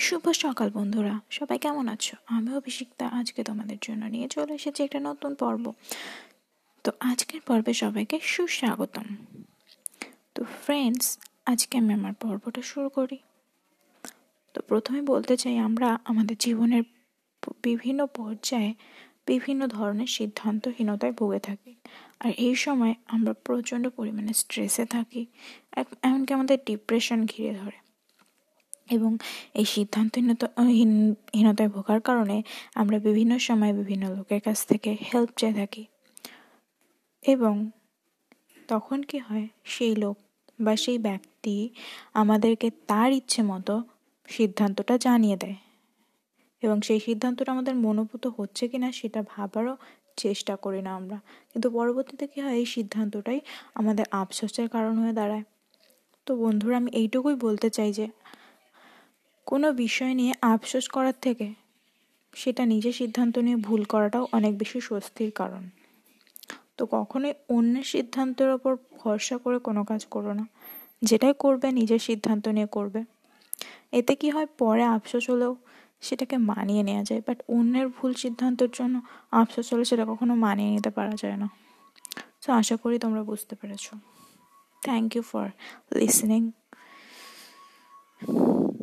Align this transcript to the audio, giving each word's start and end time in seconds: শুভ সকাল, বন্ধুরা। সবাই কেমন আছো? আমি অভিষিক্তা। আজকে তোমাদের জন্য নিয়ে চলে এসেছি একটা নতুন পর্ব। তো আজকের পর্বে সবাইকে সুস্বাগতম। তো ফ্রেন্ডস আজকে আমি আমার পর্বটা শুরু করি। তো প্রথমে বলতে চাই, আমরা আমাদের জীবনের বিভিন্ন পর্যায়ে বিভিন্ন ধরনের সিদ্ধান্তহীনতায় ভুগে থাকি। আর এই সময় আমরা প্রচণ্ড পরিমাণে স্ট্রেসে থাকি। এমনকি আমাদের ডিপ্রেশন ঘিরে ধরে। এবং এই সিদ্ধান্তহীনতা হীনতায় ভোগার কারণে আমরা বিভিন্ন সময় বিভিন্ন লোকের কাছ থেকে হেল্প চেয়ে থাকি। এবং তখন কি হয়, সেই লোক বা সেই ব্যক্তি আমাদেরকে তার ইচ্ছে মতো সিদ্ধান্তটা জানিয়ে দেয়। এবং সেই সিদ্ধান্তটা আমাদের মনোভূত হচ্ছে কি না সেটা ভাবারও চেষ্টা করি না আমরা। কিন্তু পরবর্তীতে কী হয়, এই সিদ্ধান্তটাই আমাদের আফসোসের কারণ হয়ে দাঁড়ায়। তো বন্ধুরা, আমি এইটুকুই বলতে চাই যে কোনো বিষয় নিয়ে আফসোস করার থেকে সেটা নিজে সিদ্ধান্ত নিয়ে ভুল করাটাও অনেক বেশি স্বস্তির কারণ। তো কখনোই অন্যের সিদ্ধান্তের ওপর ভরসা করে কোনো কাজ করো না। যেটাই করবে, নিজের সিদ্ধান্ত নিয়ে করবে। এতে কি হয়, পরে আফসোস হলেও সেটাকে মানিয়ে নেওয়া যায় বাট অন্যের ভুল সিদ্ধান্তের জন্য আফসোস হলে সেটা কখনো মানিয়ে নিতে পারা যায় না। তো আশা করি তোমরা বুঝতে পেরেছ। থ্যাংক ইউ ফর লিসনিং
শুভ 0.00 0.30
সকাল, 0.30 0.70
বন্ধুরা। 0.70 1.20
সবাই 1.30 1.58
কেমন 1.58 1.88
আছো? 1.88 2.16
আমি 2.26 2.54
অভিষিক্তা। 2.54 3.06
আজকে 3.06 3.44
তোমাদের 3.44 3.76
জন্য 3.82 4.04
নিয়ে 4.04 4.28
চলে 4.28 4.54
এসেছি 4.54 4.82
একটা 4.82 5.00
নতুন 5.00 5.34
পর্ব। 5.34 5.72
তো 6.84 6.92
আজকের 7.00 7.40
পর্বে 7.40 7.72
সবাইকে 7.72 8.20
সুস্বাগতম। 8.22 9.16
তো 10.34 10.44
ফ্রেন্ডস 10.44 11.18
আজকে 11.46 11.78
আমি 11.78 11.94
আমার 11.94 12.12
পর্বটা 12.12 12.62
শুরু 12.62 12.88
করি। 12.88 13.18
তো 14.54 14.62
প্রথমে 14.62 15.02
বলতে 15.02 15.36
চাই, 15.36 15.58
আমরা 15.58 15.98
আমাদের 16.04 16.36
জীবনের 16.40 16.82
বিভিন্ন 17.62 18.06
পর্যায়ে 18.06 18.74
বিভিন্ন 19.26 19.66
ধরনের 19.66 20.06
সিদ্ধান্তহীনতায় 20.06 21.12
ভুগে 21.12 21.38
থাকি। 21.38 21.74
আর 22.20 22.30
এই 22.30 22.54
সময় 22.54 22.94
আমরা 23.06 23.32
প্রচণ্ড 23.32 23.88
পরিমাণে 23.88 24.32
স্ট্রেসে 24.32 24.84
থাকি। 24.84 25.26
এমনকি 26.02 26.34
আমাদের 26.34 26.58
ডিপ্রেশন 26.66 27.26
ঘিরে 27.26 27.54
ধরে। 27.54 27.89
এবং 28.90 29.10
এই 29.54 29.64
সিদ্ধান্তহীনতা 29.64 30.46
হীনতায় 31.34 31.68
ভোগার 31.68 32.00
কারণে 32.00 32.36
আমরা 32.74 32.98
বিভিন্ন 32.98 33.32
সময় 33.38 33.72
বিভিন্ন 33.72 34.04
লোকের 34.16 34.40
কাছ 34.40 34.58
থেকে 34.66 34.90
হেল্প 35.08 35.30
চেয়ে 35.36 35.54
থাকি। 35.54 35.82
এবং 37.22 37.54
তখন 38.68 39.02
কি 39.02 39.18
হয়, 39.18 39.46
সেই 39.64 39.96
লোক 39.96 40.16
বা 40.60 40.72
সেই 40.76 40.98
ব্যক্তি 40.98 41.56
আমাদেরকে 42.12 42.68
তার 42.86 43.12
ইচ্ছে 43.12 43.42
মতো 43.42 43.74
সিদ্ধান্তটা 44.28 44.94
জানিয়ে 44.98 45.36
দেয়। 45.36 45.56
এবং 46.62 46.76
সেই 46.80 47.00
সিদ্ধান্তটা 47.00 47.52
আমাদের 47.52 47.74
মনোভূত 47.76 48.24
হচ্ছে 48.38 48.64
কি 48.68 48.78
না 48.78 48.88
সেটা 48.92 49.20
ভাবারও 49.28 49.74
চেষ্টা 50.16 50.54
করি 50.56 50.82
না 50.82 50.90
আমরা। 50.94 51.18
কিন্তু 51.52 51.68
পরবর্তীতে 51.70 52.24
কী 52.26 52.38
হয়, 52.40 52.56
এই 52.56 52.66
সিদ্ধান্তটাই 52.66 53.40
আমাদের 53.74 54.04
আফসোসের 54.10 54.68
কারণ 54.68 54.94
হয়ে 54.98 55.12
দাঁড়ায়। 55.12 55.44
তো 56.26 56.36
বন্ধুরা, 56.36 56.76
আমি 56.76 56.90
এইটুকুই 56.92 57.34
বলতে 57.34 57.68
চাই 57.70 57.90
যে 57.92 58.06
কোনো 59.50 59.72
বিষয় 59.72 60.14
নিয়ে 60.14 60.34
আফসোস 60.42 60.88
করার 60.88 61.12
থেকে 61.20 61.54
সেটা 62.34 62.66
নিজে 62.66 62.92
সিদ্ধান্ত 62.92 63.38
নিয়ে 63.38 63.56
ভুল 63.56 63.84
করাটাও 63.84 64.26
অনেক 64.32 64.58
বেশি 64.58 64.80
স্বস্তির 64.80 65.30
কারণ। 65.30 65.68
তো 66.76 66.86
কখনোই 66.86 67.34
অন্যের 67.48 67.82
সিদ্ধান্তের 67.82 68.50
ওপর 68.50 68.76
ভরসা 68.98 69.38
করে 69.38 69.58
কোনো 69.58 69.84
কাজ 69.84 70.06
করো 70.06 70.32
না। 70.32 70.46
যেটাই 71.02 71.34
করবে, 71.38 71.72
নিজের 71.72 71.98
সিদ্ধান্ত 71.98 72.48
নিয়ে 72.48 72.66
করবে। 72.66 73.04
এতে 73.92 74.14
কি 74.14 74.30
হয়, 74.30 74.46
পরে 74.46 74.84
আফসোস 74.84 75.30
হলেও 75.30 75.56
সেটাকে 76.00 76.36
মানিয়ে 76.36 76.82
নেওয়া 76.82 77.04
যায় 77.04 77.22
বাট 77.26 77.42
অন্যের 77.48 77.88
ভুল 77.88 78.14
সিদ্ধান্তের 78.14 78.68
জন্য 78.72 79.00
আফসোস 79.30 79.72
হলে 79.72 79.84
সেটা 79.84 80.04
কখনো 80.04 80.34
মানিয়ে 80.34 80.70
নিতে 80.70 80.90
পারা 80.90 81.12
যায় 81.22 81.36
না। 81.36 81.48
তো 82.46 82.52
আশা 82.52 82.76
করি 82.76 82.98
তোমরা 82.98 83.22
বুঝতে 83.22 83.56
পেরেছ। 83.56 83.90
থ্যাংক 84.82 85.16
ইউ 85.16 85.22
ফর 85.22 85.50
লিসনিং 85.96 86.50